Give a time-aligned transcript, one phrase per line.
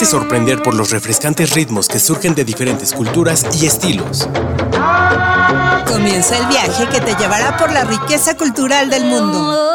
[0.00, 4.26] Déjate sorprender por los refrescantes ritmos que surgen de diferentes culturas y estilos.
[5.86, 9.70] Comienza el viaje que te llevará por la riqueza cultural del mundo.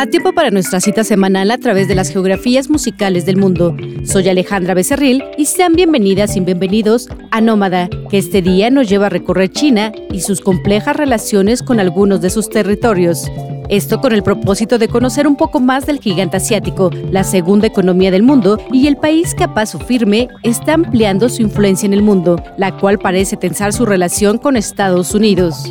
[0.00, 3.76] A tiempo para nuestra cita semanal a través de las geografías musicales del mundo.
[4.04, 9.08] Soy Alejandra Becerril y sean bienvenidas y bienvenidos a Nómada, que este día nos lleva
[9.08, 13.30] a recorrer China y sus complejas relaciones con algunos de sus territorios.
[13.68, 18.10] Esto con el propósito de conocer un poco más del gigante asiático, la segunda economía
[18.10, 22.00] del mundo y el país que a paso firme está ampliando su influencia en el
[22.00, 25.70] mundo, la cual parece tensar su relación con Estados Unidos.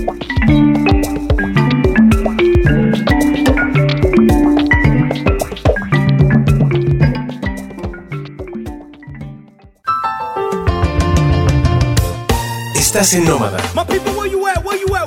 [12.96, 13.58] Estás en Nómada.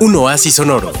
[0.00, 0.92] Un oasis sonoro.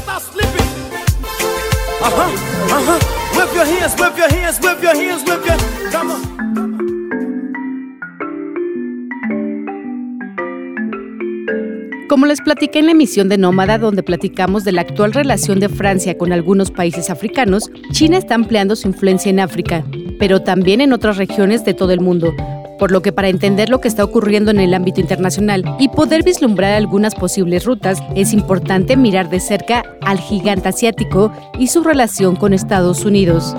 [12.08, 15.68] Como les platiqué en la emisión de Nómada, donde platicamos de la actual relación de
[15.68, 19.84] Francia con algunos países africanos, China está ampliando su influencia en África,
[20.18, 22.34] pero también en otras regiones de todo el mundo,
[22.80, 26.24] por lo que para entender lo que está ocurriendo en el ámbito internacional y poder
[26.24, 32.34] vislumbrar algunas posibles rutas, es importante mirar de cerca al gigante asiático y su relación
[32.34, 33.54] con Estados Unidos.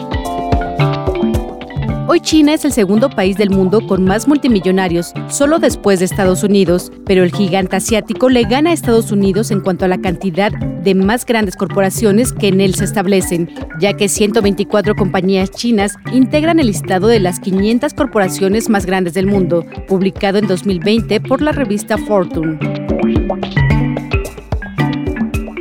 [2.13, 6.44] Hoy China es el segundo país del mundo con más multimillonarios, solo después de Estados
[6.44, 10.51] Unidos, pero el gigante asiático le gana a Estados Unidos en cuanto a la cantidad
[10.51, 13.49] de más grandes corporaciones que en él se establecen,
[13.79, 19.28] ya que 124 compañías chinas integran el listado de las 500 corporaciones más grandes del
[19.28, 22.59] mundo, publicado en 2020 por la revista Fortune.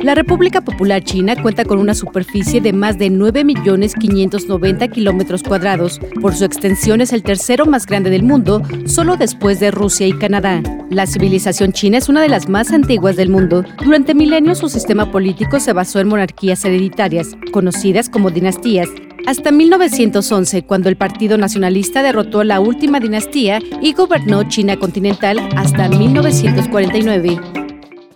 [0.03, 5.99] La República Popular China cuenta con una superficie de más de 9.590 kilómetros cuadrados.
[6.19, 10.13] Por su extensión es el tercero más grande del mundo, solo después de Rusia y
[10.13, 10.63] Canadá.
[10.89, 13.63] La civilización china es una de las más antiguas del mundo.
[13.85, 18.89] Durante milenios su sistema político se basó en monarquías hereditarias, conocidas como dinastías,
[19.27, 25.89] hasta 1911, cuando el Partido Nacionalista derrotó la última dinastía y gobernó China continental hasta
[25.89, 27.60] 1949.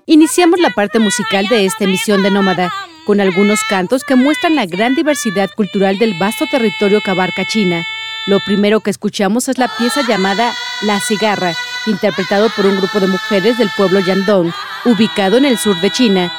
[0.08, 2.72] Iniciamos la parte musical de esta emisión de Nómada
[3.08, 7.84] con algunos cantos que muestran la gran diversidad cultural del vasto territorio que abarca China.
[8.28, 11.56] Lo primero que escuchamos es la pieza llamada La Cigarra,
[11.88, 14.54] interpretado por un grupo de mujeres del pueblo Yandong,
[14.86, 16.32] ubicado en el sur de China,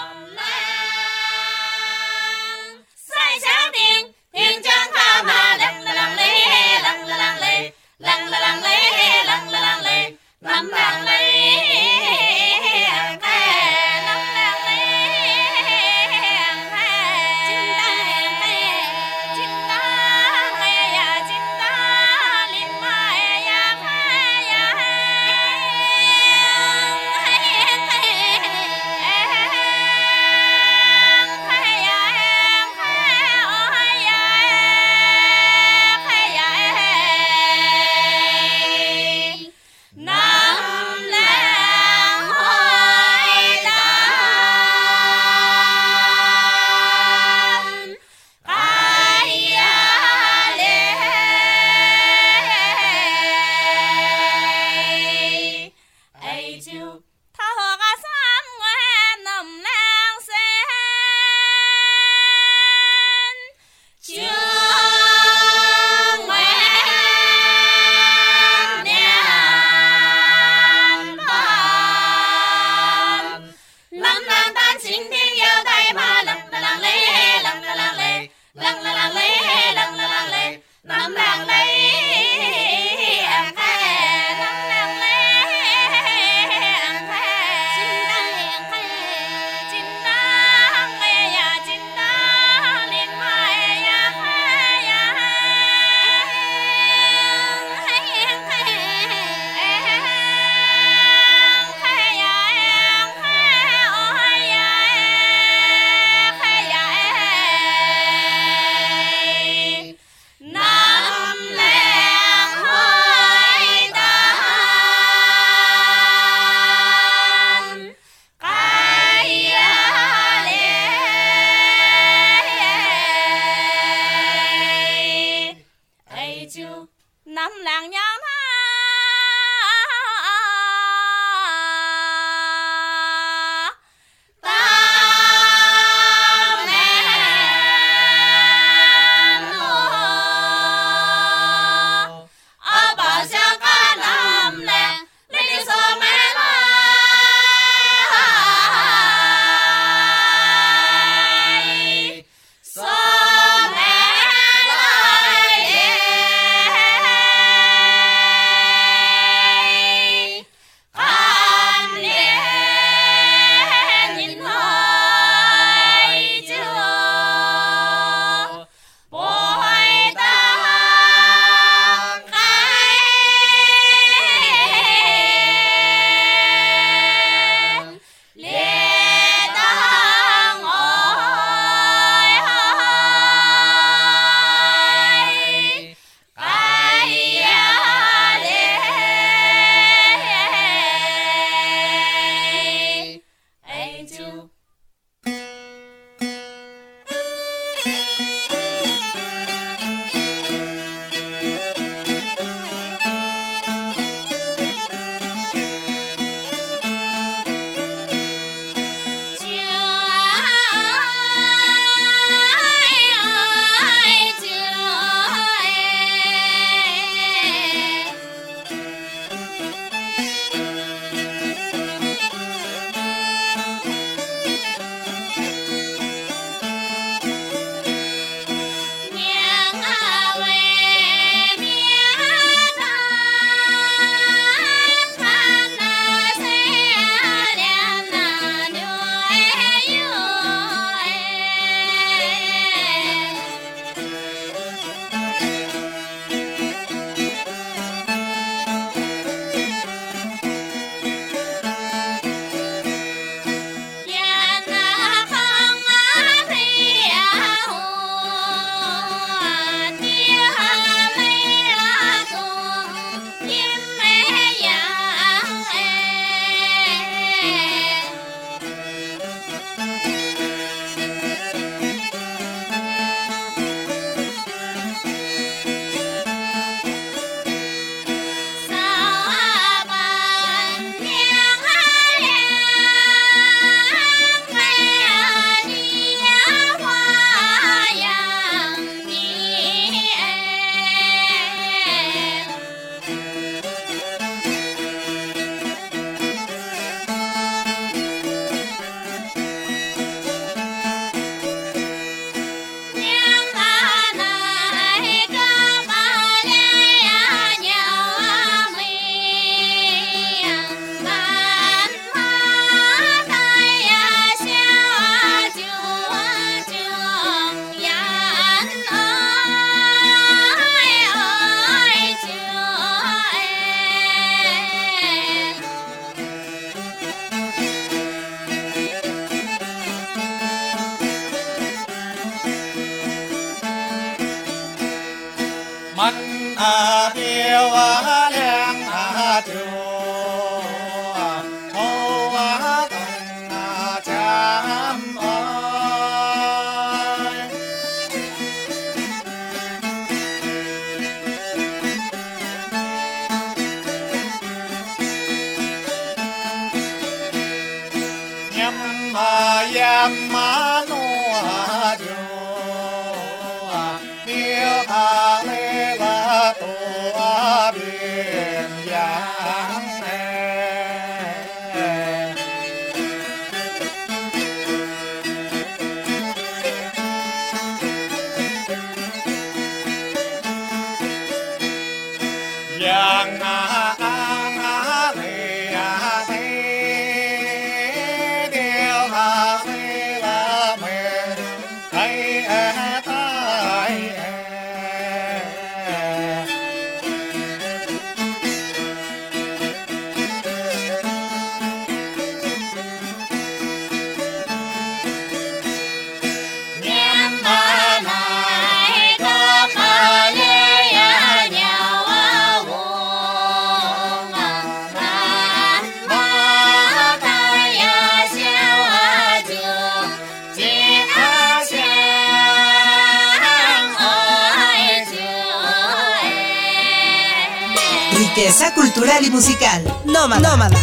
[428.37, 429.83] Riqueza cultural y musical.
[430.05, 430.47] Nómada.
[430.47, 430.77] Nómada.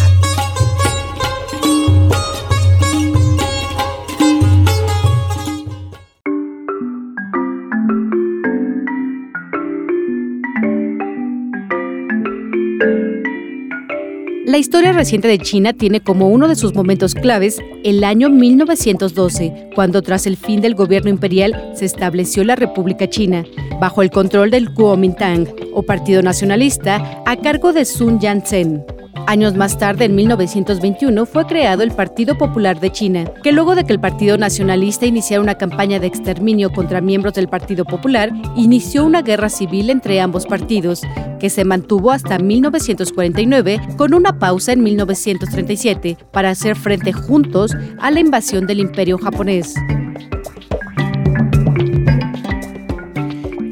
[14.54, 19.72] La historia reciente de China tiene como uno de sus momentos claves el año 1912,
[19.74, 23.46] cuando tras el fin del gobierno imperial se estableció la República China,
[23.82, 28.93] bajo el control del Kuomintang, o Partido Nacionalista, a cargo de Sun Yat-sen.
[29.26, 33.86] Años más tarde, en 1921, fue creado el Partido Popular de China, que luego de
[33.86, 39.06] que el Partido Nacionalista iniciara una campaña de exterminio contra miembros del Partido Popular, inició
[39.06, 41.02] una guerra civil entre ambos partidos,
[41.40, 48.12] que se mantuvo hasta 1949, con una pausa en 1937 para hacer frente juntos a
[48.12, 49.74] la invasión del Imperio japonés.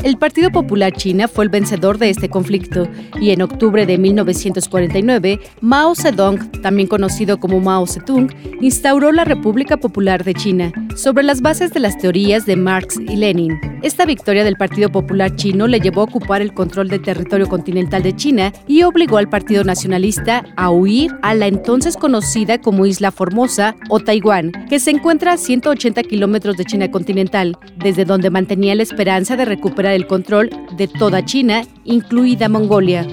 [0.04, 2.88] El Partido Popular China fue el vencedor de este conflicto
[3.20, 9.78] y en octubre de 1949, Mao Zedong, también conocido como Mao Zedong, instauró la República
[9.78, 13.60] Popular de China sobre las bases de las teorías de Marx y Lenin.
[13.84, 18.04] Esta victoria del Partido Popular Chino le llevó a ocupar el control del territorio continental
[18.04, 23.12] de China y obligó al Partido Nacionalista a huir a la entonces conocida como Isla
[23.12, 28.76] Formosa o Taiwán, que se encuentra a 180 kilómetros de China continental, desde donde mantenía
[28.76, 33.06] la esperanza de recuperar el control de toda China, incluida Mongolia.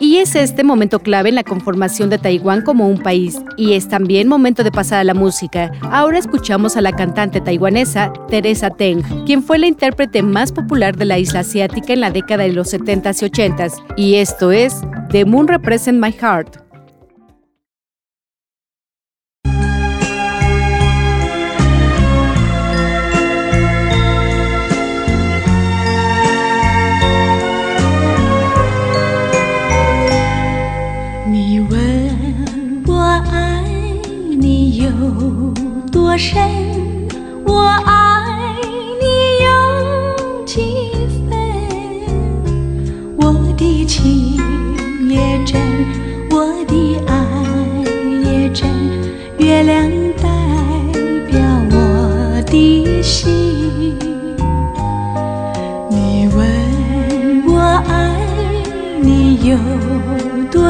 [0.00, 3.88] Y es este momento clave en la conformación de Taiwán como un país, y es
[3.88, 5.72] también momento de pasar a la música.
[5.80, 11.06] Ahora escuchamos a la cantante taiwanesa Teresa Teng, quien fue la intérprete más popular de
[11.06, 15.24] la isla asiática en la década de los 70s y 80s, y esto es The
[15.24, 16.63] Moon Represent My Heart.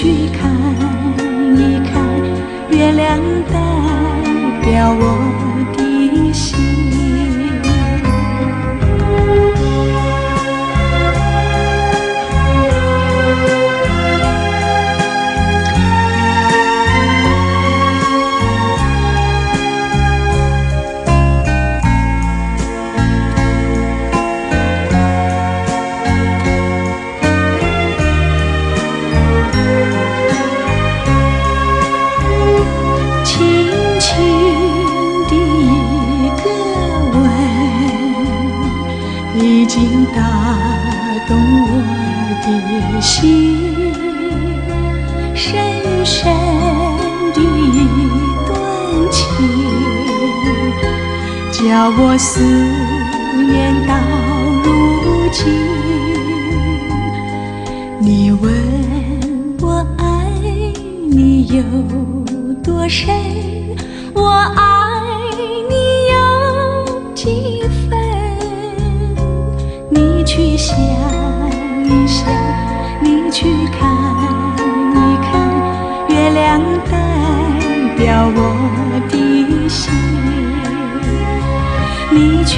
[0.00, 0.54] 去看
[1.56, 2.00] 一看，
[2.70, 3.58] 月亮代
[4.62, 5.27] 表我。
[51.86, 53.94] 我思念到
[54.64, 55.46] 如今，
[58.00, 58.52] 你问
[59.60, 60.04] 我爱
[61.08, 61.62] 你有
[62.62, 63.06] 多深，
[64.12, 64.77] 我爱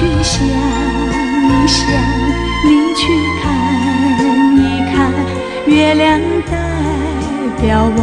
[0.22, 1.80] 想一想，
[2.64, 3.02] 你去
[3.40, 3.44] 看
[4.56, 4.60] 一
[4.92, 4.96] 看，
[5.66, 6.52] 月亮代
[7.60, 7.64] 表
[7.96, 7.98] 我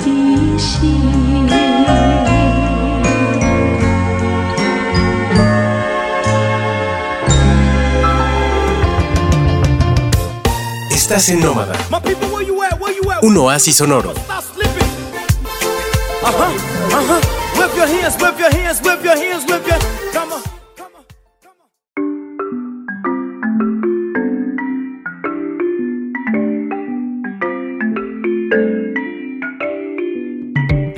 [0.00, 0.06] 的
[0.58, 0.70] 心。
[10.90, 11.74] Estás en Nómada.
[13.22, 14.12] Un oasis sonoro.
[16.24, 16.50] Uh-huh,
[16.90, 17.20] uh-huh.
[17.58, 19.78] Whip your hands, whip your hands, whip your hands, whip your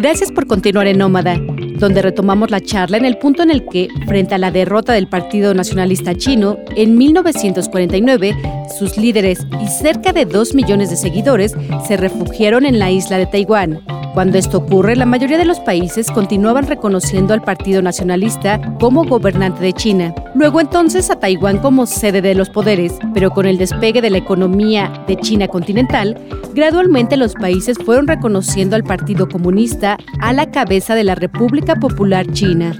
[0.01, 1.38] Gracias por continuar en Nómada,
[1.77, 5.08] donde retomamos la charla en el punto en el que, frente a la derrota del
[5.08, 8.36] Partido Nacionalista Chino en 1949,
[8.79, 11.53] sus líderes y cerca de 2 millones de seguidores
[11.88, 13.79] se refugiaron en la isla de Taiwán.
[14.13, 19.62] Cuando esto ocurre, la mayoría de los países continuaban reconociendo al Partido Nacionalista como gobernante
[19.62, 20.13] de China.
[20.36, 24.18] Luego entonces a Taiwán como sede de los poderes, pero con el despegue de la
[24.18, 26.20] economía de China continental,
[26.53, 32.27] gradualmente los países fueron reconociendo al Partido Comunista a la cabeza de la República Popular
[32.32, 32.74] China.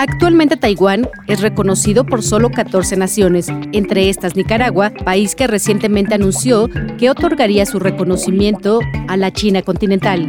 [0.00, 6.70] Actualmente Taiwán es reconocido por solo 14 naciones, entre estas Nicaragua, país que recientemente anunció
[6.98, 10.26] que otorgaría su reconocimiento a la China continental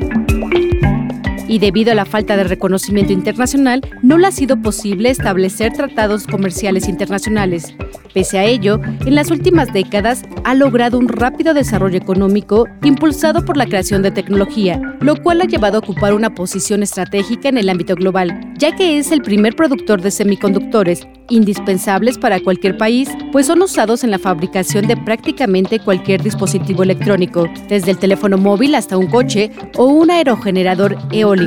[1.52, 6.26] y debido a la falta de reconocimiento internacional, no le ha sido posible establecer tratados
[6.26, 7.76] comerciales internacionales.
[8.14, 13.58] Pese a ello, en las últimas décadas ha logrado un rápido desarrollo económico impulsado por
[13.58, 17.68] la creación de tecnología, lo cual ha llevado a ocupar una posición estratégica en el
[17.68, 23.48] ámbito global, ya que es el primer productor de semiconductores, indispensables para cualquier país, pues
[23.48, 28.98] son usados en la fabricación de prácticamente cualquier dispositivo electrónico, desde el teléfono móvil hasta
[28.98, 31.41] un coche o un aerogenerador eólico.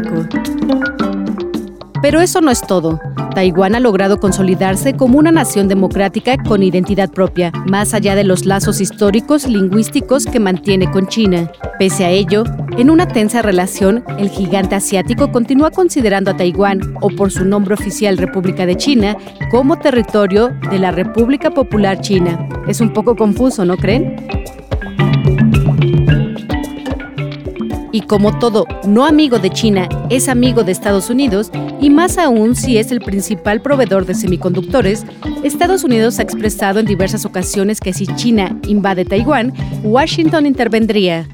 [2.03, 3.01] Pero eso no es todo.
[3.35, 8.47] Taiwán ha logrado consolidarse como una nación democrática con identidad propia, más allá de los
[8.47, 11.51] lazos históricos lingüísticos que mantiene con China.
[11.79, 12.45] Pese a ello,
[12.79, 17.75] en una tensa relación, el gigante asiático continúa considerando a Taiwán, o por su nombre
[17.75, 19.17] oficial República de China,
[19.51, 22.49] como territorio de la República Popular China.
[22.69, 24.44] Es un poco confuso, ¿no creen?
[27.95, 32.57] Y como todo no amigo de China es amigo de Estados Unidos, y más aún
[32.57, 35.05] si es el principal proveedor de semiconductores,
[35.45, 39.55] Estados Unidos ha expresado en diversas ocasiones que si China invade Taiwán,
[39.85, 41.29] Washington intervendría.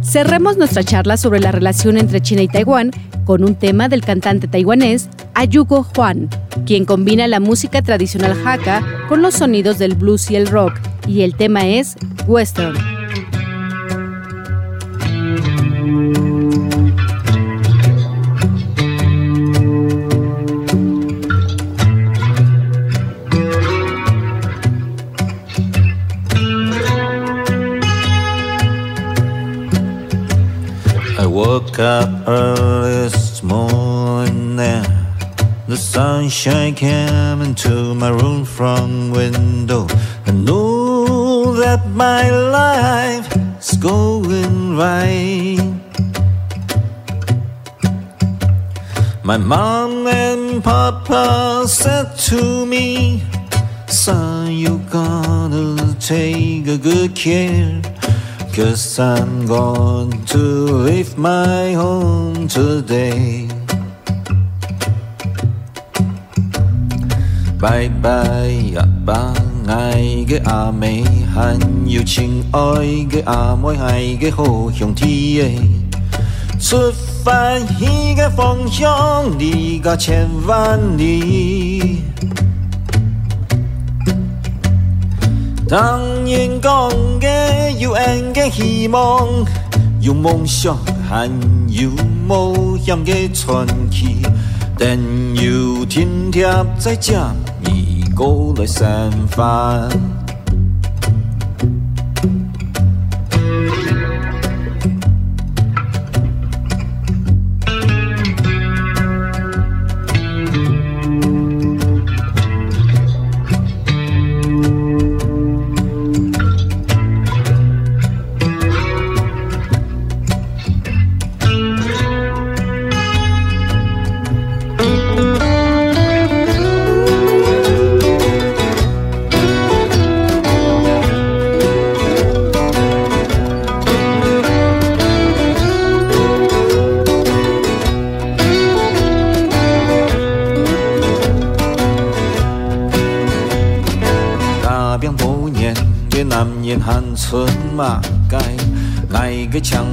[0.00, 2.90] Cerremos nuestra charla sobre la relación entre China y Taiwán
[3.26, 6.30] con un tema del cantante taiwanés Ayugo Juan,
[6.64, 10.72] quien combina la música tradicional Hakka con los sonidos del blues y el rock,
[11.06, 12.97] y el tema es Western.
[31.80, 34.82] Up early this morning.
[35.68, 39.86] The sunshine came into my room from window.
[40.26, 43.28] I knew that my life
[43.60, 45.58] is going right.
[49.22, 53.22] My mom and papa said to me,
[53.86, 57.82] Son, you gotta take a good care.
[58.57, 63.47] Cause I'm going to leave my home today.
[67.59, 69.33] Bye bye à ba
[69.67, 71.01] ngày cái à mê
[71.35, 72.61] hành yêu情爱
[73.09, 75.57] 嘅阿妹系嘅好向天
[76.59, 76.91] 出
[77.23, 81.96] 发去嘅方向离个千万里。
[85.68, 86.88] 当然讲
[87.20, 89.28] 个有安个希望，
[90.00, 90.74] 有梦想
[91.06, 91.30] 还
[91.68, 91.90] 有
[92.26, 94.22] 梦想个传奇，
[94.78, 94.98] 但
[95.34, 99.86] 有天天在家，你过来散发。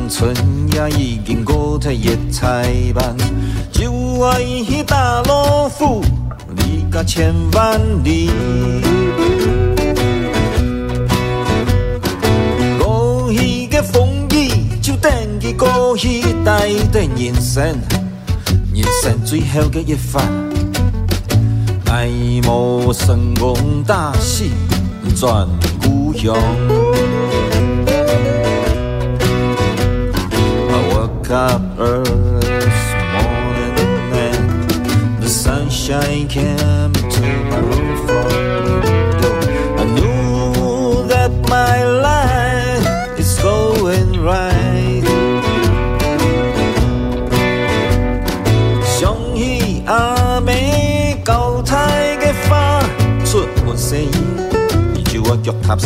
[0.09, 0.33] 春
[0.71, 3.17] 也已经过在七彩梦，
[3.71, 6.01] 就爱去打老虎，
[6.55, 8.29] 离家千万里。
[12.79, 14.49] 过去的风雨
[14.81, 17.63] 就等于过去带段人生，
[18.73, 20.21] 人生最后的一份，
[21.87, 22.07] 爱
[22.43, 24.45] 莫成功大死，
[25.15, 25.47] 转
[25.81, 26.35] 故乡。
[31.25, 32.05] woke up earth
[33.13, 33.77] morning
[34.13, 34.69] and
[35.23, 39.33] the sunshine came to my roof the window.
[39.77, 45.03] I knew that my life is going right.
[48.83, 52.65] Xiong Yi A Mei Gao Tai Ge Fa
[53.25, 53.77] Sun Wen
[54.95, 55.03] Yi
[55.43, 55.79] Ji Tap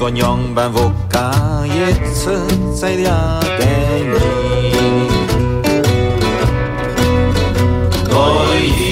[0.00, 4.18] 건영반 복가 예스 세리아 데니
[8.08, 8.89] 너희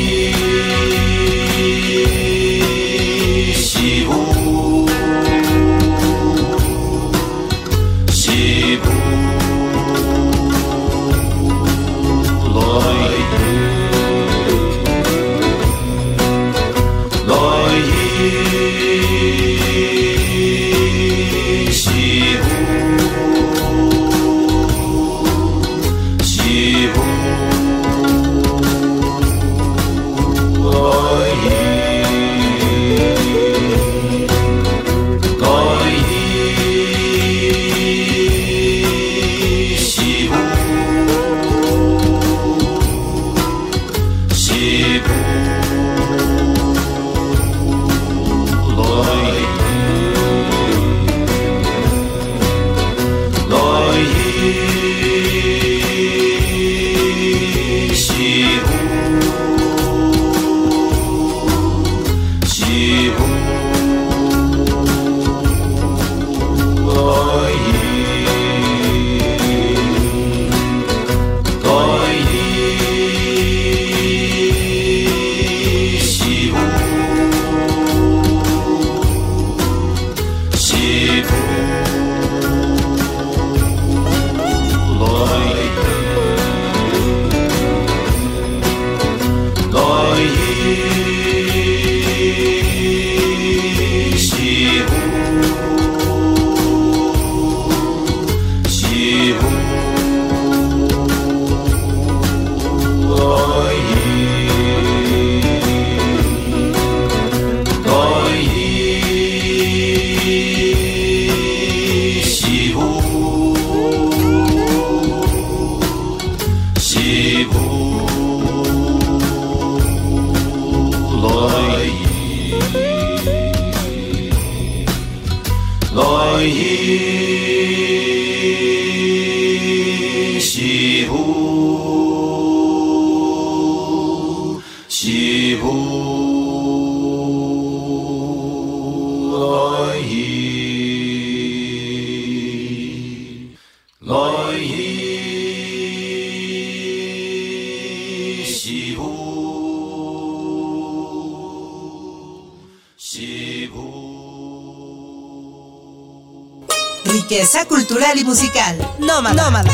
[158.09, 158.77] cultural y musical.
[158.99, 159.35] Nómada.
[159.35, 159.71] Nómada.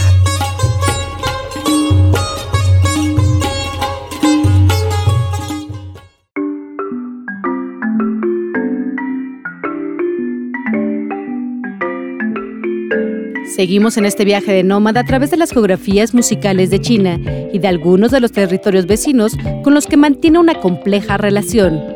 [13.54, 17.20] Seguimos en este viaje de nómada a través de las geografías musicales de China
[17.52, 21.93] y de algunos de los territorios vecinos con los que mantiene una compleja relación.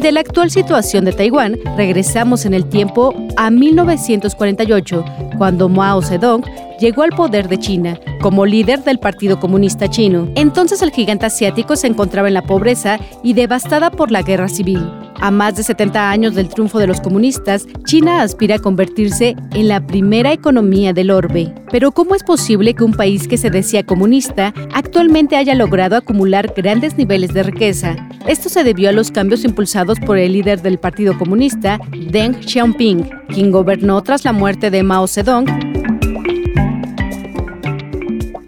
[0.00, 5.04] De la actual situación de Taiwán, regresamos en el tiempo a 1948,
[5.36, 6.42] cuando Mao Zedong
[6.80, 10.30] llegó al poder de China como líder del Partido Comunista Chino.
[10.36, 14.99] Entonces el gigante asiático se encontraba en la pobreza y devastada por la guerra civil.
[15.20, 19.68] A más de 70 años del triunfo de los comunistas, China aspira a convertirse en
[19.68, 21.54] la primera economía del orbe.
[21.70, 26.54] Pero ¿cómo es posible que un país que se decía comunista actualmente haya logrado acumular
[26.56, 27.96] grandes niveles de riqueza?
[28.26, 31.78] Esto se debió a los cambios impulsados por el líder del Partido Comunista,
[32.10, 35.69] Deng Xiaoping, quien gobernó tras la muerte de Mao Zedong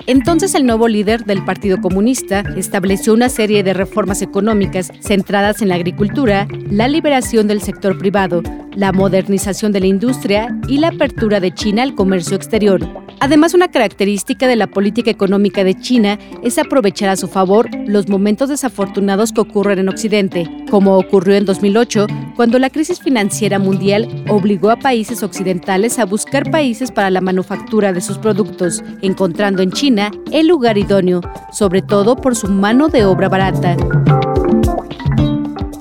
[0.07, 5.69] entonces el nuevo líder del Partido Comunista estableció una serie de reformas económicas centradas en
[5.69, 8.43] la agricultura, la liberación del sector privado,
[8.75, 12.87] la modernización de la industria y la apertura de China al comercio exterior.
[13.21, 18.09] Además, una característica de la política económica de China es aprovechar a su favor los
[18.09, 24.09] momentos desafortunados que ocurren en Occidente, como ocurrió en 2008, cuando la crisis financiera mundial
[24.29, 29.71] obligó a países occidentales a buscar países para la manufactura de sus productos, encontrando en
[29.71, 31.21] China el lugar idóneo,
[31.53, 33.77] sobre todo por su mano de obra barata.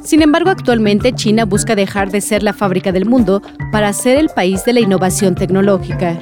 [0.04, 4.30] Sin embargo, actualmente China busca dejar de ser la fábrica del mundo para ser el
[4.30, 6.20] país de la innovación tecnológica.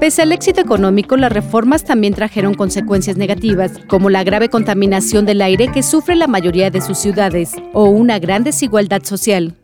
[0.00, 5.40] Pese al éxito económico, las reformas también trajeron consecuencias negativas, como la grave contaminación del
[5.40, 9.61] aire que sufre la mayoría de sus ciudades, o una gran desigualdad social.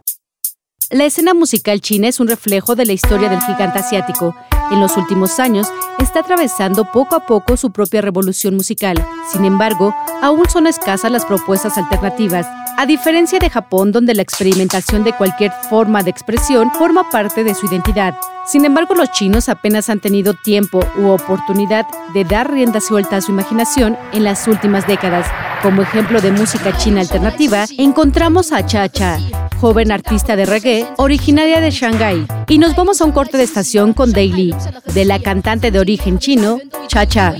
[0.90, 4.35] La escena musical china es un reflejo de la historia del gigante asiático.
[4.70, 8.96] En los últimos años está atravesando poco a poco su propia revolución musical.
[9.31, 12.46] Sin embargo, aún son escasas las propuestas alternativas.
[12.79, 17.55] A diferencia de Japón, donde la experimentación de cualquier forma de expresión forma parte de
[17.55, 18.14] su identidad.
[18.46, 23.20] Sin embargo, los chinos apenas han tenido tiempo u oportunidad de dar rienda suelta a
[23.20, 25.27] su imaginación en las últimas décadas.
[25.61, 29.18] Como ejemplo de música china alternativa, encontramos a Cha Cha,
[29.61, 32.26] joven artista de reggae originaria de Shanghái.
[32.47, 34.54] Y nos vamos a un corte de estación con Daily,
[34.93, 37.34] de la cantante de origen chino, Cha Cha.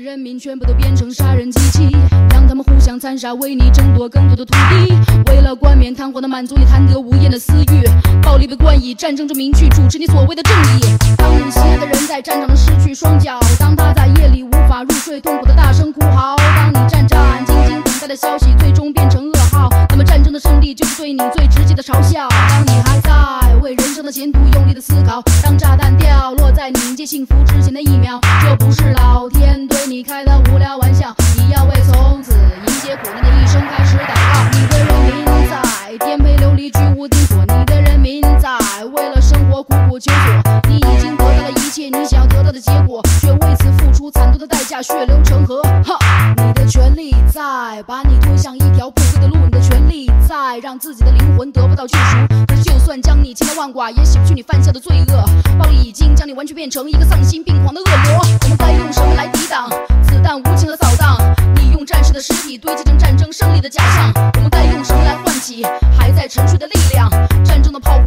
[0.00, 1.90] 人民全部都变成杀人机器，
[2.30, 4.94] 让他们互相残杀，为你争夺更多的土地。
[5.30, 7.84] 为了冠冕堂皇的满足你贪得无厌的私欲，
[8.22, 10.96] 暴力被冠以战争中名去主持你所谓的正义。
[11.18, 22.27] 当你心爱的人在战场上失去双脚，当他在夜里无法入睡，痛苦的大声哭嚎，当你战战兢兢等待的消息最终变成 号，那么战争的胜利就是对你最直接的嘲笑。
[22.29, 30.03] 当你还在为人生的前途用力的思考，当炸弹掉落在你迎接幸福之前的一秒，这不是老天对你。
[30.03, 34.49] 开的无聊玩笑，你要为从此迎接苦难的一生开始祷告。
[34.51, 38.49] 你的人民在颠沛流离，居无定所；你的人民在
[38.91, 39.21] 为了
[39.63, 40.61] 苦苦求索。
[40.69, 45.61] 你已经得到了一切你想要得到的结果，却为此付出惨痛的代价，血流成河。
[45.83, 45.97] 哈，
[46.37, 52.17] 你的权利在把你推向一条不归的路，你的权利在让自己的灵魂得不到救赎。
[52.47, 55.25] 可是就算将你千刀万剐，也洗不去你犯下的罪恶。
[55.57, 58.25] 暴力已经将你完全变成一个丧心病狂的恶魔。
[58.43, 59.69] 我们该用什么来抵挡？
[60.03, 61.17] 子弹无情的扫荡，
[61.55, 64.11] 你用战士的尸体堆积成战争胜利的假象。
[64.35, 65.63] 我们该用什么来唤起
[65.97, 67.09] 还在沉睡的力量？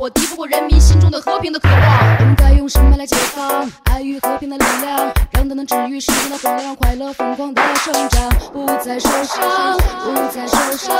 [0.06, 1.80] 我敌不过人民心中的和平的渴望。
[2.20, 5.12] 我们该用什么来解放爱与和平的力量？
[5.32, 10.96] 让它能治愈世间的荒凉，快乐疯狂的成长，不再受伤，不再受伤，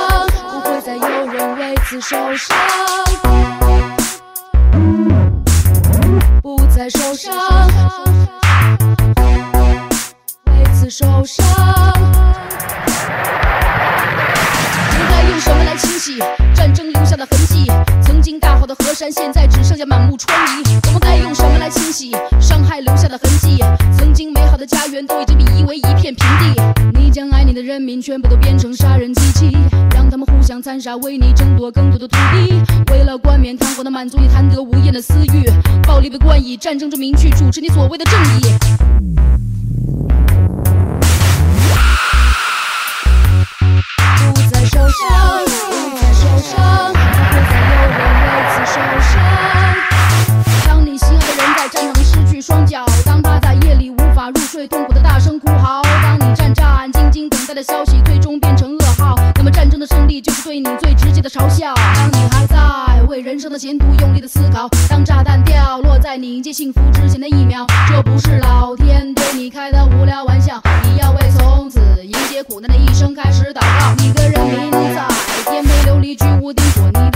[0.51, 2.57] 不会再有人为此受伤，
[6.41, 7.33] 不再受伤。
[10.47, 11.45] 为此受伤，
[18.97, 20.63] 山，现在只剩下满目疮痍。
[20.87, 23.63] 我们该用什么来清洗伤害留下的痕迹？
[23.95, 26.99] 曾经美好的家园，都已经被夷为一片平地。
[26.99, 29.55] 你将爱你的人民全部都变成杀人机器，
[29.91, 32.59] 让他们互相残杀，为你争夺更多的土地。
[32.91, 35.47] 为了冠冕堂皇的满足你贪得无厌的私欲，
[35.83, 38.41] 暴力被冠以战争之名去主持你所谓的正义。
[44.33, 46.96] 不再受伤，不再受伤
[48.67, 49.21] 受伤。
[50.67, 61.73] 当你心爱的人在战场失去双脚，当他在夜里无法入睡，痛苦的大声哭嚎，当你战战兢兢等待的消息最终变成噩耗，那么战争的胜利就是对你最直接的嘲笑。
[61.75, 62.57] 当你还在
[63.07, 63.17] 为。
[63.27, 64.69] 人生的前途用力的思考。
[64.87, 73.93] 当炸弹掉落在你迎接幸福之前的一秒，这不是老天对你开的无聊玩笑，你要为从此迎接苦难的一生开始祷告。
[73.97, 75.05] 你的人民在
[75.49, 77.06] 颠沛流离、居无定所，你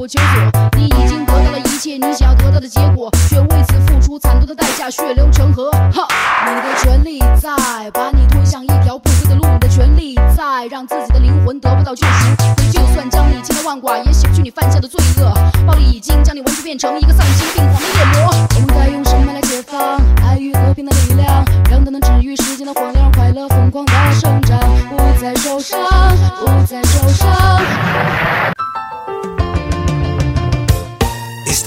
[0.00, 0.70] 我求索。
[0.78, 5.70] 你已经得到了一切你想要得到的结果，却为此付出惨痛的代价，血流成河。
[5.92, 6.08] 哈，
[6.46, 7.54] 你的权利在
[7.92, 12.34] 把你推向一条不归的路，你的权利在让自己的灵魂得不到救赎。
[12.72, 15.34] 就算将你千刀万剐，也洗不去你犯下的罪恶。
[15.66, 16.98] 暴力已经将你完全变成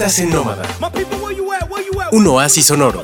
[0.04, 1.70] Estás en Nómada, My people, where you at?
[1.70, 2.12] Where you at?
[2.12, 3.02] un oasis sonoro.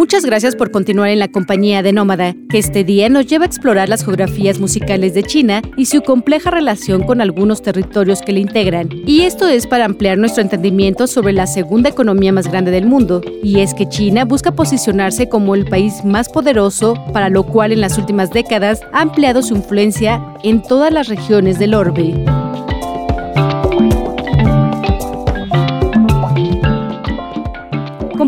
[0.00, 3.46] Muchas gracias por continuar en la compañía de Nómada, que este día nos lleva a
[3.46, 8.40] explorar las geografías musicales de China y su compleja relación con algunos territorios que le
[8.40, 8.88] integran.
[9.06, 13.20] Y esto es para ampliar nuestro entendimiento sobre la segunda economía más grande del mundo,
[13.42, 17.82] y es que China busca posicionarse como el país más poderoso, para lo cual en
[17.82, 22.14] las últimas décadas ha ampliado su influencia en todas las regiones del orbe.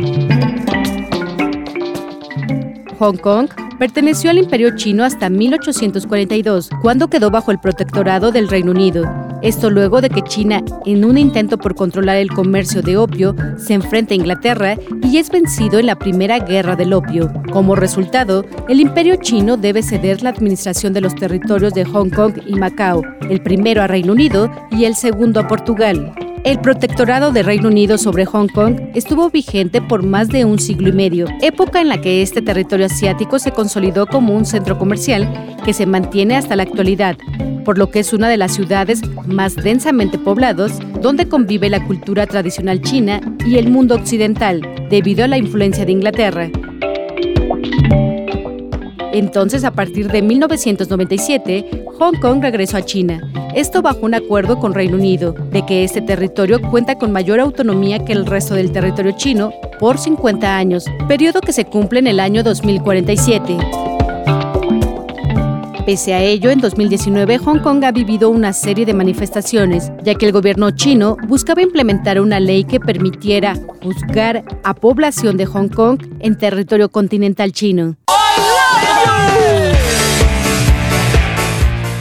[2.98, 8.72] Hong Kong perteneció al Imperio Chino hasta 1842, cuando quedó bajo el protectorado del Reino
[8.72, 9.06] Unido.
[9.42, 13.74] Esto luego de que China, en un intento por controlar el comercio de opio, se
[13.76, 17.32] enfrenta a Inglaterra y es vencido en la Primera Guerra del Opio.
[17.52, 22.34] Como resultado, el Imperio Chino debe ceder la administración de los territorios de Hong Kong
[22.48, 26.14] y Macao, el primero a Reino Unido y el segundo a Portugal.
[26.48, 30.88] El protectorado de Reino Unido sobre Hong Kong estuvo vigente por más de un siglo
[30.88, 35.58] y medio, época en la que este territorio asiático se consolidó como un centro comercial
[35.66, 37.18] que se mantiene hasta la actualidad,
[37.66, 42.26] por lo que es una de las ciudades más densamente pobladas donde convive la cultura
[42.26, 46.50] tradicional china y el mundo occidental, debido a la influencia de Inglaterra.
[49.18, 53.20] Entonces, a partir de 1997, Hong Kong regresó a China.
[53.56, 58.06] Esto bajo un acuerdo con Reino Unido, de que este territorio cuenta con mayor autonomía
[58.06, 62.20] que el resto del territorio chino por 50 años, periodo que se cumple en el
[62.20, 63.58] año 2047.
[65.84, 70.28] Pese a ello, en 2019 Hong Kong ha vivido una serie de manifestaciones, ya que
[70.28, 76.04] el gobierno chino buscaba implementar una ley que permitiera juzgar a población de Hong Kong
[76.20, 77.96] en territorio continental chino.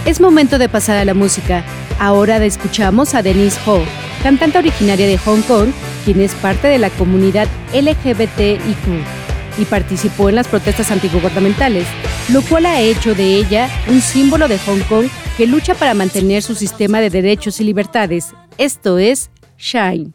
[0.06, 1.64] Es momento de pasar a la música.
[1.98, 3.80] Ahora escuchamos a Denise Ho,
[4.22, 5.70] cantante originaria de Hong Kong,
[6.04, 9.04] quien es parte de la comunidad LGBTIQ
[9.58, 11.86] y participó en las protestas antigubernamentales,
[12.30, 16.42] lo cual ha hecho de ella un símbolo de Hong Kong que lucha para mantener
[16.42, 18.32] su sistema de derechos y libertades.
[18.58, 20.12] Esto es Shine.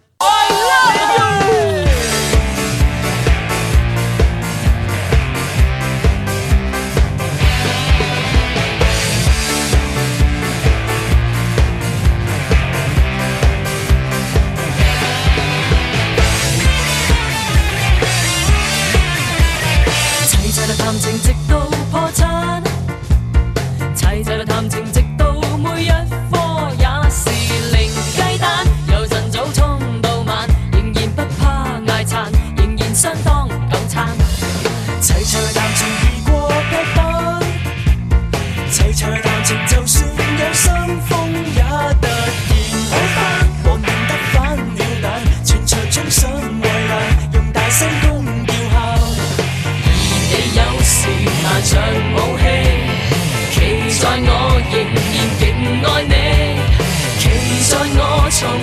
[58.41, 58.58] 从来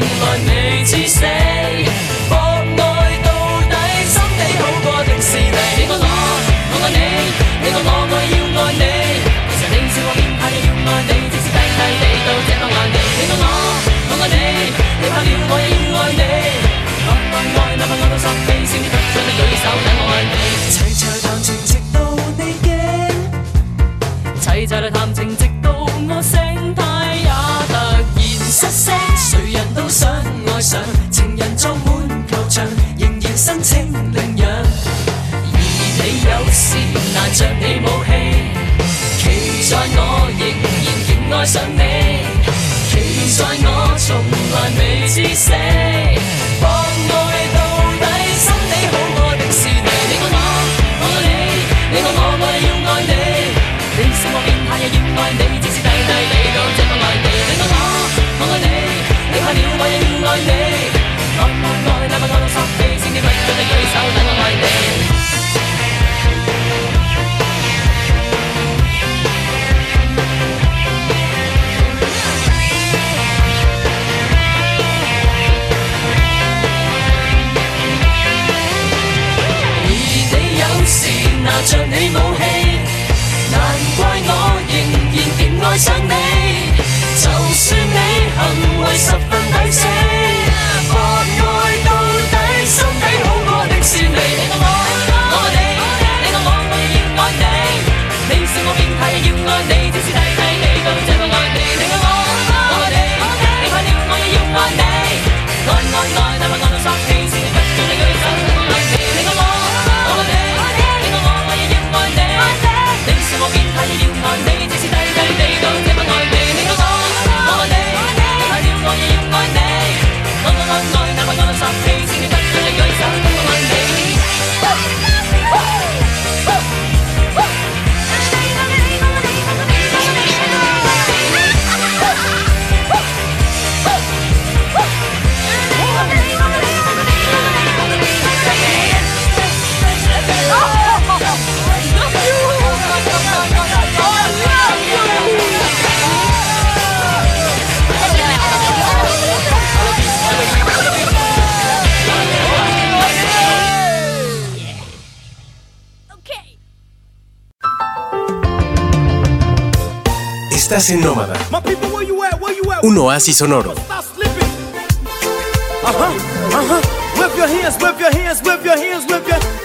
[0.49, 1.23] 未知死，
[2.29, 3.31] 博爱到
[3.71, 3.79] 底，
[4.11, 5.55] 心底好过定是你。
[5.79, 6.99] 你爱我，我爱你，
[7.63, 8.83] 你爱我爱要爱你。
[9.47, 12.99] 有时你说我变态，要爱你，即使大大地到这份爱你。
[13.07, 13.47] 你爱我，
[14.11, 14.35] 我爱你，
[14.99, 16.27] 你怕了我也要爱你。
[17.07, 20.35] 博爱爱，哪怕爱到十死，伸你举手等我爱你。
[20.75, 22.03] 齐齐来谈情，直到
[22.35, 22.67] 地极；
[24.43, 26.35] 齐齐来谈情，直到我醒
[26.75, 26.83] 态
[27.23, 27.31] 也
[27.71, 28.08] 得。
[45.39, 45.78] Say.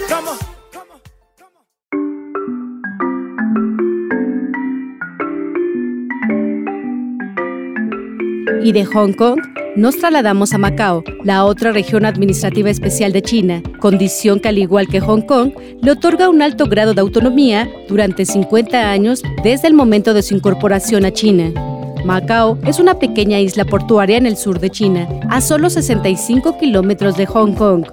[0.09, 0.37] Come on.
[0.71, 0.99] Come on.
[1.37, 1.53] Come
[8.49, 8.63] on.
[8.63, 13.63] Y de Hong Kong nos trasladamos a Macao, la otra región administrativa especial de China,
[13.79, 15.51] condición que al igual que Hong Kong
[15.81, 20.35] le otorga un alto grado de autonomía durante 50 años desde el momento de su
[20.35, 21.51] incorporación a China.
[22.05, 27.17] Macao es una pequeña isla portuaria en el sur de China, a solo 65 kilómetros
[27.17, 27.85] de Hong Kong.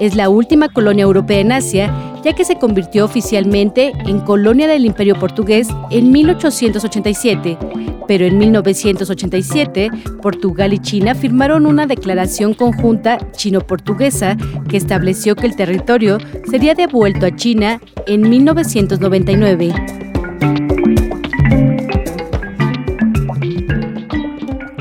[0.00, 4.86] Es la última colonia europea en Asia, ya que se convirtió oficialmente en colonia del
[4.86, 7.58] Imperio Portugués en 1887,
[8.06, 14.36] pero en 1987 Portugal y China firmaron una declaración conjunta chino-portuguesa
[14.68, 16.18] que estableció que el territorio
[16.50, 19.72] sería devuelto a China en 1999.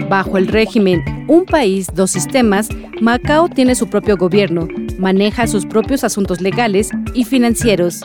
[0.09, 2.67] Bajo el régimen Un país, dos sistemas,
[2.99, 4.67] Macao tiene su propio gobierno,
[5.01, 8.01] maneja sus propios asuntos legales y financieros.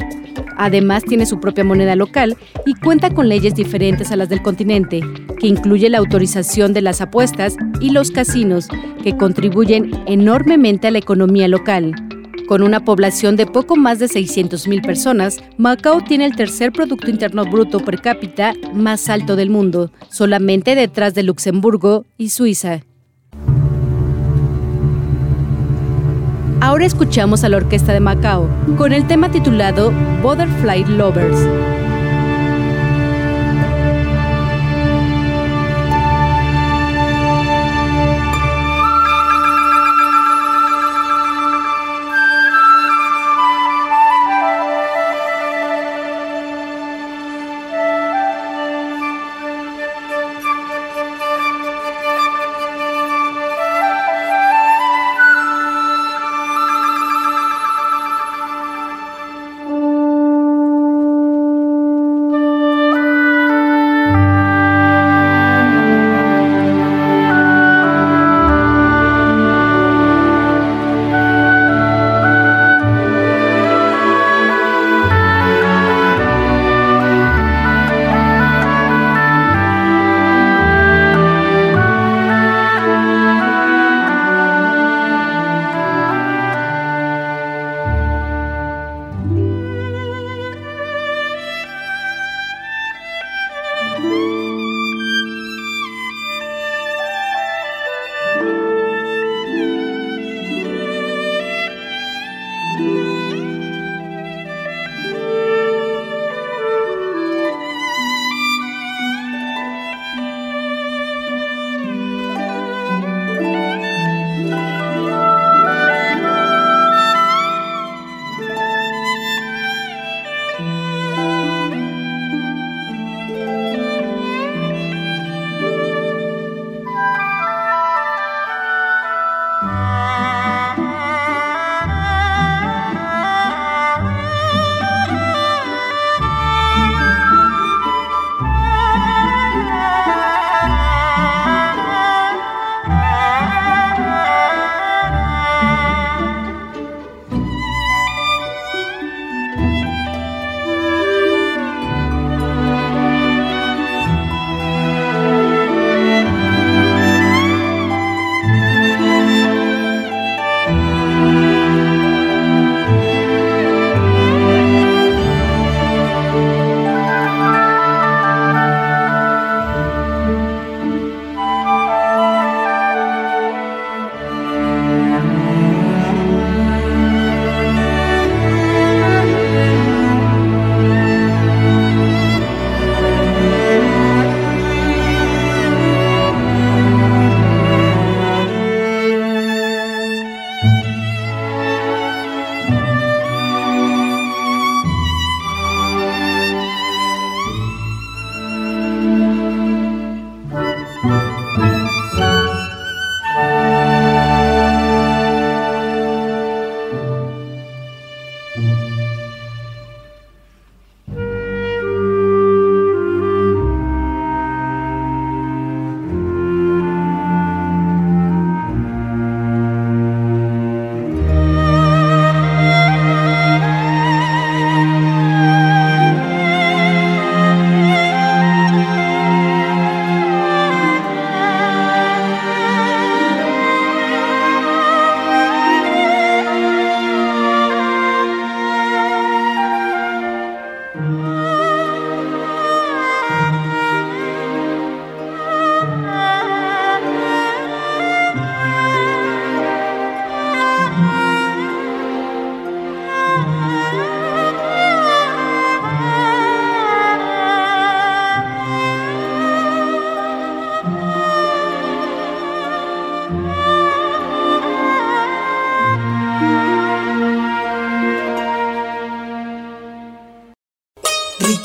[0.57, 5.03] Además tiene su propia moneda local y cuenta con leyes diferentes a las del continente,
[5.39, 8.69] que incluye la autorización de las apuestas y los casinos,
[9.03, 11.95] que contribuyen enormemente a la economía local.
[12.49, 17.45] Con una población de poco más de 600.000 personas, Macao tiene el tercer Producto Interno
[17.45, 22.83] Bruto per cápita más alto del mundo, solamente detrás de Luxemburgo y Suiza.
[26.67, 31.39] Ahora escuchamos a la Orquesta de Macao con el tema titulado Butterfly Lovers.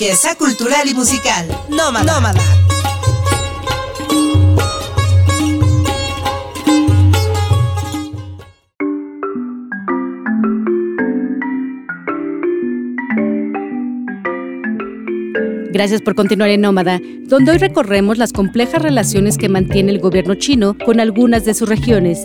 [0.01, 1.47] Riqueza cultural y musical.
[1.69, 2.11] Nómada.
[2.11, 2.41] Nómada.
[15.71, 20.33] Gracias por continuar en Nómada, donde hoy recorremos las complejas relaciones que mantiene el gobierno
[20.33, 22.23] chino con algunas de sus regiones.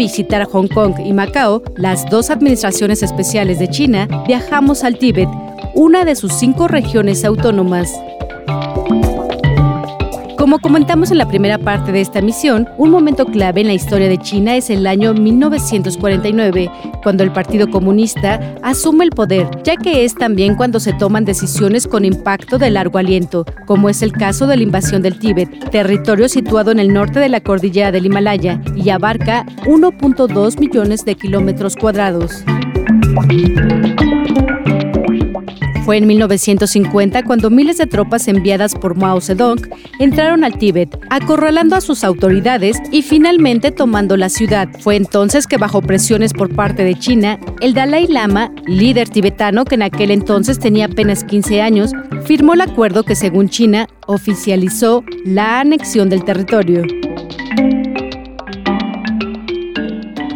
[0.00, 5.28] Visitar Hong Kong y Macao, las dos administraciones especiales de China, viajamos al Tíbet,
[5.74, 7.92] una de sus cinco regiones autónomas.
[10.38, 14.08] Como comentamos en la primera parte de esta misión, un momento clave en la historia
[14.08, 16.70] de China es el año 1949,
[17.02, 21.86] cuando el Partido Comunista asume el poder, ya que es también cuando se toman decisiones
[21.86, 26.28] con impacto de largo aliento, como es el caso de la invasión del Tíbet, territorio
[26.28, 31.76] situado en el norte de la cordillera del Himalaya y abarca 1.2 millones de kilómetros
[31.76, 32.44] cuadrados.
[35.90, 39.60] Fue en 1950 cuando miles de tropas enviadas por Mao Zedong
[39.98, 44.68] entraron al Tíbet, acorralando a sus autoridades y finalmente tomando la ciudad.
[44.78, 49.74] Fue entonces que bajo presiones por parte de China, el Dalai Lama, líder tibetano que
[49.74, 51.90] en aquel entonces tenía apenas 15 años,
[52.24, 56.84] firmó el acuerdo que según China oficializó la anexión del territorio.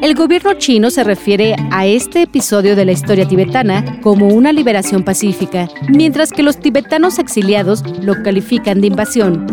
[0.05, 5.03] El gobierno chino se refiere a este episodio de la historia tibetana como una liberación
[5.03, 9.47] pacífica, mientras que los tibetanos exiliados lo califican de invasión.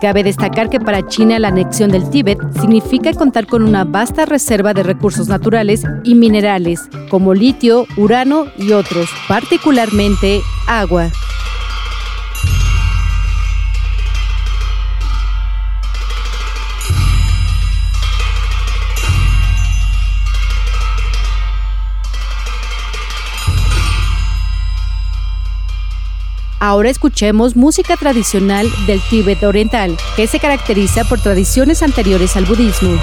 [0.00, 4.72] Cabe destacar que para China la anexión del Tíbet significa contar con una vasta reserva
[4.72, 11.10] de recursos naturales y minerales, como litio, urano y otros, particularmente agua.
[26.64, 32.98] Ahora escuchemos música tradicional del Tíbet oriental, que se caracteriza por tradiciones anteriores al budismo.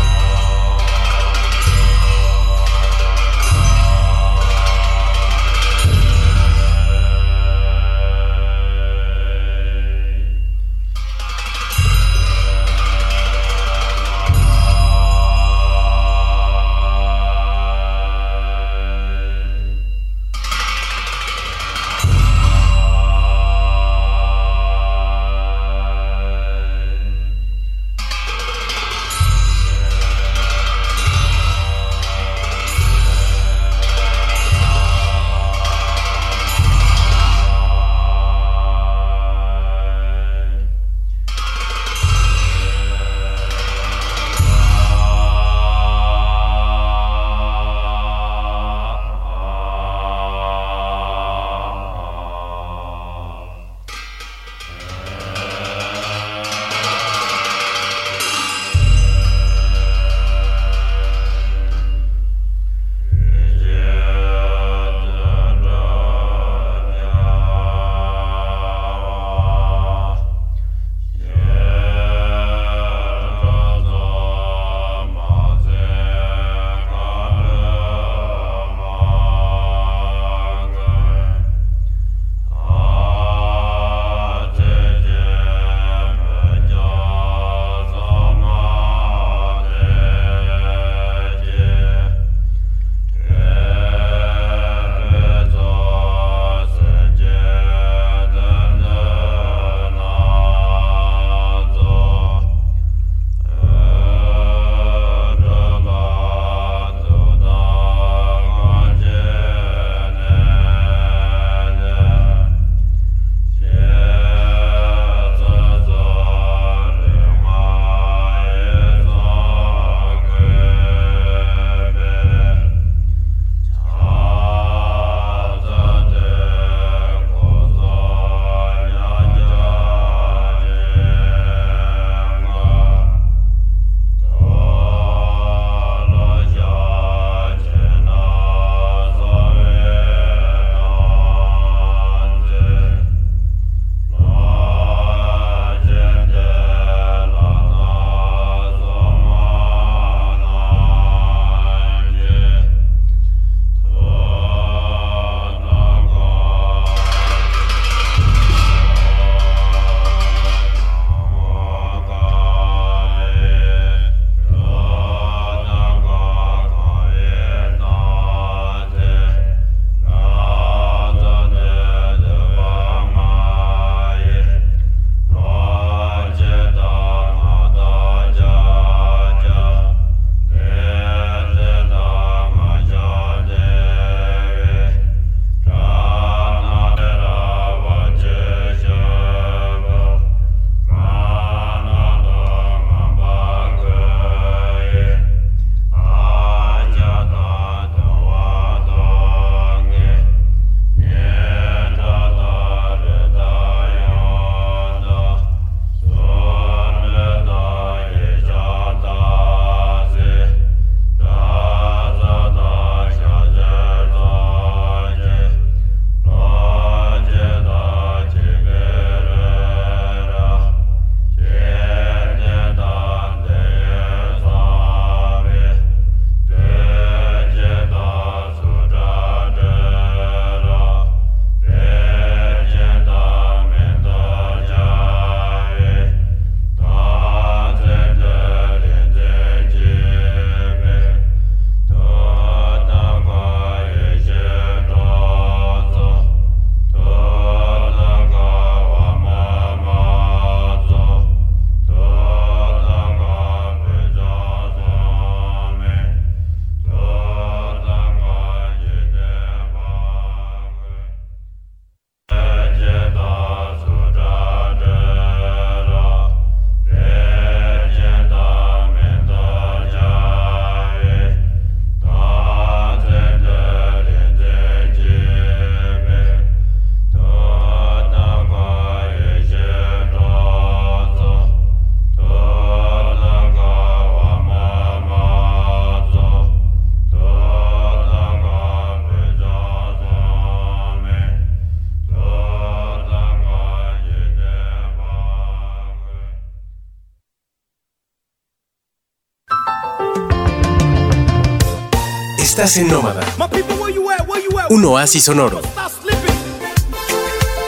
[302.61, 304.27] Estás en Nómada, My people, where you at?
[304.27, 304.69] Where you at?
[304.69, 305.63] un oasis sonoro.
[305.63, 306.35] Stop slipping.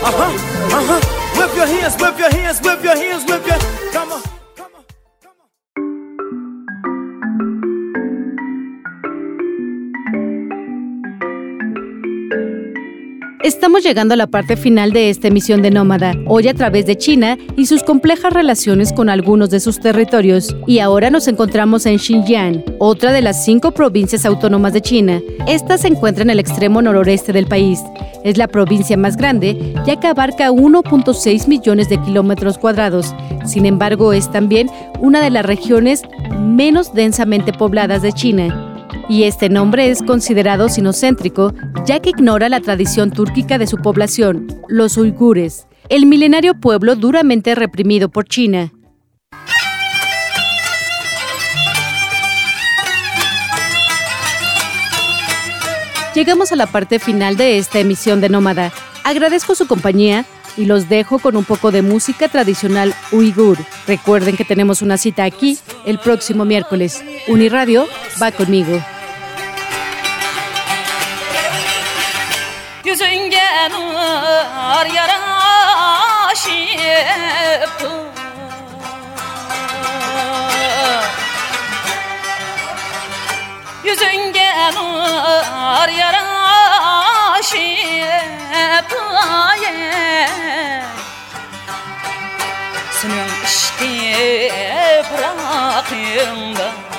[0.03, 0.13] Huh.
[0.13, 1.01] Uh huh.
[1.35, 1.95] Whip your hands.
[1.99, 2.61] Whip your hands.
[2.61, 3.25] Whip your hands.
[3.25, 3.72] Whip your.
[13.63, 16.97] Estamos llegando a la parte final de esta emisión de Nómada, hoy a través de
[16.97, 20.53] China y sus complejas relaciones con algunos de sus territorios.
[20.67, 25.21] Y ahora nos encontramos en Xinjiang, otra de las cinco provincias autónomas de China.
[25.47, 27.79] Esta se encuentra en el extremo noroeste del país.
[28.25, 33.15] Es la provincia más grande, ya que abarca 1.6 millones de kilómetros cuadrados.
[33.45, 36.01] Sin embargo, es también una de las regiones
[36.37, 38.72] menos densamente pobladas de China.
[39.13, 41.53] Y este nombre es considerado sinocéntrico,
[41.85, 47.53] ya que ignora la tradición túrquica de su población, los uigures, el milenario pueblo duramente
[47.53, 48.73] reprimido por China.
[56.15, 58.73] Llegamos a la parte final de esta emisión de Nómada.
[59.03, 60.25] Agradezco su compañía
[60.57, 63.59] y los dejo con un poco de música tradicional uigur.
[63.85, 67.03] Recuerden que tenemos una cita aquí el próximo miércoles.
[67.27, 67.85] Uniradio
[68.19, 68.81] va conmigo.
[72.85, 76.43] Yüzün gelir yaraşıp
[83.83, 86.23] Yüzün gelir yaraşıp
[93.01, 93.91] Senin işte
[95.11, 96.92] bırakımda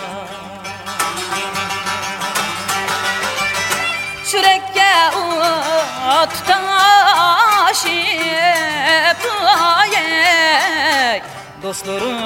[11.65, 12.17] Dostlarım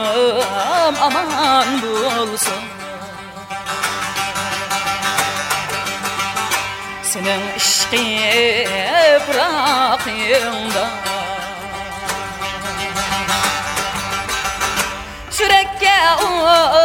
[1.02, 2.62] aman bulsun
[7.02, 8.68] Senin işki
[9.28, 10.88] bırakımda
[15.30, 15.88] Sürekli
[16.24, 16.77] ot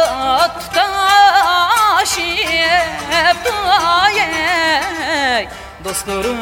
[5.84, 6.38] Dostlarım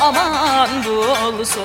[0.00, 1.62] aman bulsun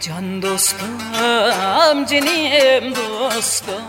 [0.00, 0.98] Can dostum,
[2.06, 3.82] cinim dostum.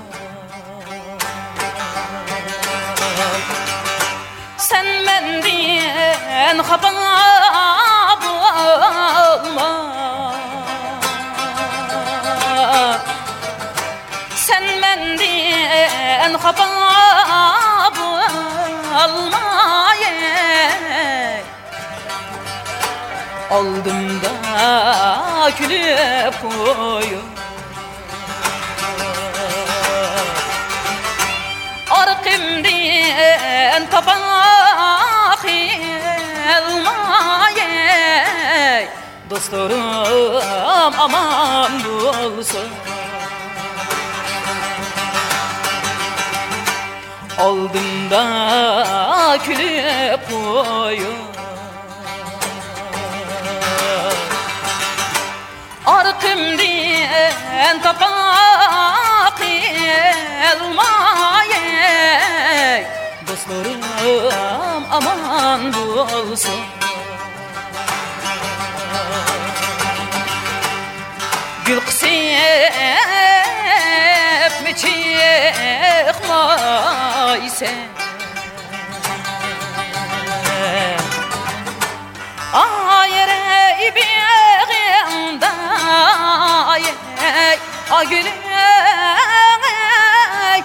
[4.58, 6.94] Sen benden haber
[16.24, 17.98] Ben hapab
[18.96, 20.16] almaya
[23.52, 24.32] Aldım da
[25.58, 27.28] külüp koyun
[31.92, 35.46] Arkimden kapak
[36.56, 37.64] elmaya
[39.30, 39.84] Dostlarım
[41.00, 41.72] aman
[42.06, 42.83] olsun.
[47.38, 51.18] Aldım da küle koyun.
[55.86, 59.42] Arkım diyen tapak
[60.52, 60.84] elmayek
[63.28, 63.82] Dostlarım
[64.92, 66.60] aman bulsun.
[71.66, 72.10] Gül kısım
[77.64, 77.76] geçer
[82.54, 85.48] Ah yere ibiğinde
[86.68, 86.84] ay
[87.92, 88.34] ay gülüm
[90.52, 90.64] ay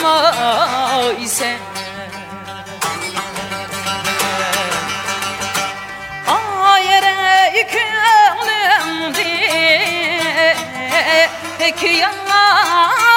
[0.00, 1.56] konuşma ise.
[6.28, 10.56] Ayere yıkıldım diye.
[11.58, 13.09] Peki yalan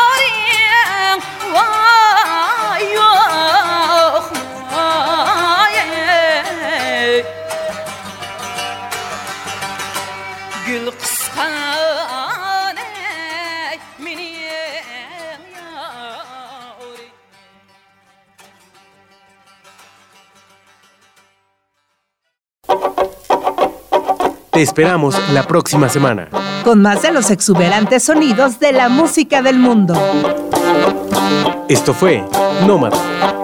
[24.53, 26.29] Te esperamos la próxima semana.
[26.63, 29.95] Con más de los exuberantes sonidos de la música del mundo.
[31.67, 32.23] Esto fue
[32.67, 33.42] Nómada.